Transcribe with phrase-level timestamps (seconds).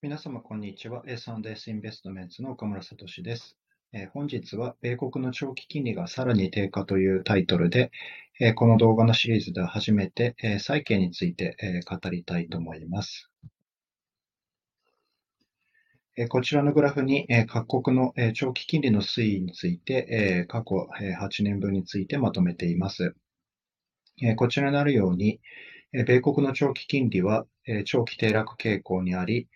[0.00, 1.02] 皆様、こんにちは。
[1.08, 3.56] S&S インベストメンツの岡村聡です。
[3.92, 7.90] えー、本日は、米国の長期金利がさらに低下というタイトルで、
[8.38, 13.28] えー、この動画のシリーズでは初めて、えー、債券について、え語りたいと思います。
[16.16, 23.16] えこちらのグラフに、え各国の、え長期金利の推移について、え過去、え8年分についてまとめています。
[24.22, 25.40] えこちらにあるように、
[25.92, 29.48] え米国の長期金利は、え長期低落傾向にあり、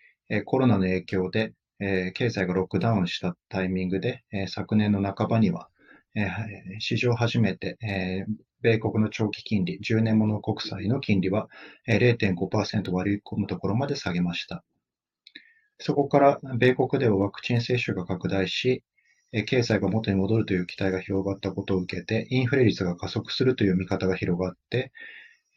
[0.45, 5.69] コロナの影響で経済がロックダウンしたタイミングで、昨年の半ばには、
[6.79, 7.77] 史上初めて、
[8.61, 11.49] 米国の長期金利、10年物国債の金利は
[11.87, 14.63] 0.5%割り込むところまで下げました。
[15.79, 18.83] そこから米国ではワクチン接種が拡大し、
[19.47, 24.91] 経済が元に戻るという期待が広がったことを受けて、インフレ率が加速するという見方が広がって、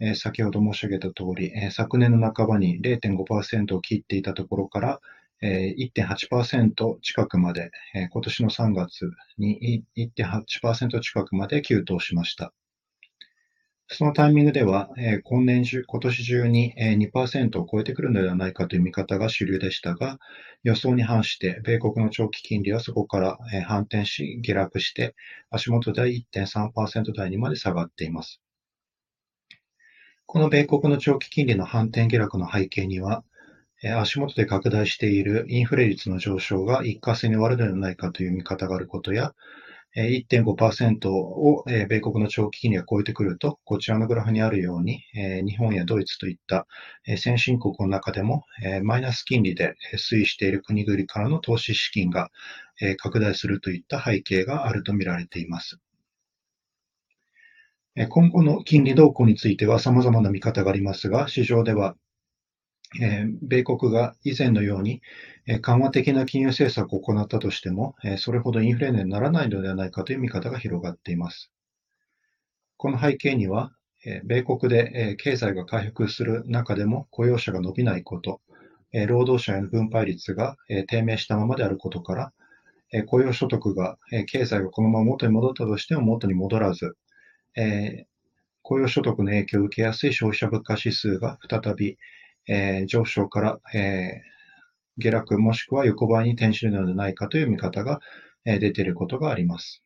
[0.00, 5.00] え先ほど申し上げた通り、え昨年の半ばに0.5%を切っていたところから、
[5.42, 12.52] え1.8%近くまで、え今年の3月に1.8%近くまで急騰しました。
[13.88, 20.18] そのタイミングでは、え今年中、今年中に2%を超えてくるのではないかという見方が主流でしたが、
[20.64, 25.14] 予想に反して、米国の長期金利はそこから反転し、下落して、
[25.50, 28.40] 足元で1.3%台にまで下がっています。
[30.26, 33.24] この米国の長期金利の反転下落の背景には、
[33.98, 39.34] 足元で拡大しているインフレ率の上昇が一過性に終わるのではないかという見方があることや、
[39.94, 46.66] 1.5%を米国の長期金利が超えてくると、こちらのグラフにあるように、日本やドイツといった
[47.16, 48.44] 先進国の中でも
[48.82, 52.30] マイナス金利で推移している国々からの投資資金が
[52.98, 55.78] 拡大するといった背景があると見られています。
[58.10, 61.96] 今後の金利動向については様々な見方がありますが、市場では、
[63.42, 65.00] 米国が以前のように
[65.62, 71.50] 緩和的な金融政策を行ったとしても、それほどインフレにならないのではないかという見方が広がっています。
[72.76, 73.72] この背景には、
[74.24, 78.42] 米国で経済が回復する中でも雇用者が伸びないこと、
[79.08, 80.56] 労働者への分配率が
[80.88, 82.32] 低迷したままであることから、
[83.06, 86.94] 雇用所得が経済がこのまま元に戻ったとしても元に戻らず、
[87.56, 88.04] えー、
[88.62, 91.98] 雇用所得の影響を受けやすい消費者物価指数が再び、
[92.48, 98.00] えー、上昇から、えー、下落もしくは横ばいに転じるのではないかという見方が、
[98.48, 99.82] え出ていることがあります。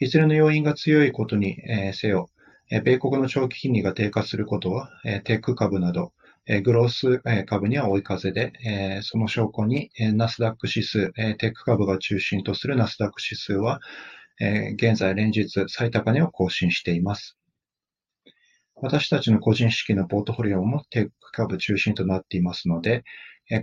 [0.00, 2.30] いずれの要因が強いことに、えせよ、
[2.70, 6.12] え米国の長期金利が低下することは、えテック株など、
[6.46, 13.80] えグロース、え株には追い風で、えその証拠に、えナスダック指数、えテック株が中心とするナスダック指数は、
[14.40, 17.36] え現在連日最高値を更新しています。
[18.74, 23.04] 私たちの個人資金のポートフォリオもテック株中心となっていますので、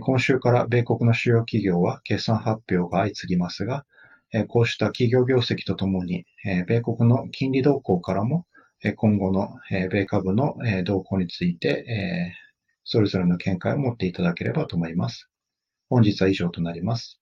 [0.00, 3.84] 今週から米国の主要企業は決算発表が相次ぎますが、
[4.46, 6.26] こうした企業業績とともに、
[6.66, 8.46] 米国の金利動向からも、
[8.96, 9.56] 今後の
[9.90, 12.32] 米株の動向について、
[12.84, 15.28] それぞれの見解を持っていただければと思います。
[15.88, 17.18] 本日は以上となります。